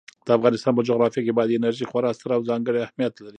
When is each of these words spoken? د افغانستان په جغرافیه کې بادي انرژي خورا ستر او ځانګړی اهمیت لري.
د 0.25 0.27
افغانستان 0.37 0.71
په 0.75 0.85
جغرافیه 0.89 1.21
کې 1.25 1.35
بادي 1.37 1.55
انرژي 1.57 1.85
خورا 1.89 2.11
ستر 2.17 2.29
او 2.35 2.41
ځانګړی 2.49 2.79
اهمیت 2.81 3.13
لري. 3.23 3.29